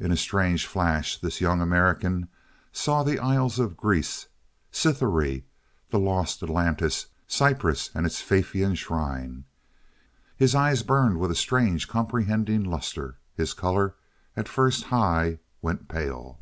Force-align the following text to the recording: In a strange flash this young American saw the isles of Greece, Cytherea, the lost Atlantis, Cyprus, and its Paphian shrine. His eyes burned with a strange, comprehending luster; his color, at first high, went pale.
In 0.00 0.10
a 0.10 0.16
strange 0.16 0.66
flash 0.66 1.18
this 1.20 1.40
young 1.40 1.60
American 1.60 2.26
saw 2.72 3.04
the 3.04 3.20
isles 3.20 3.60
of 3.60 3.76
Greece, 3.76 4.26
Cytherea, 4.72 5.42
the 5.88 6.00
lost 6.00 6.42
Atlantis, 6.42 7.06
Cyprus, 7.28 7.90
and 7.94 8.04
its 8.06 8.20
Paphian 8.20 8.74
shrine. 8.74 9.44
His 10.36 10.56
eyes 10.56 10.82
burned 10.82 11.20
with 11.20 11.30
a 11.30 11.36
strange, 11.36 11.86
comprehending 11.86 12.64
luster; 12.64 13.18
his 13.36 13.54
color, 13.54 13.94
at 14.36 14.48
first 14.48 14.82
high, 14.86 15.38
went 15.62 15.86
pale. 15.86 16.40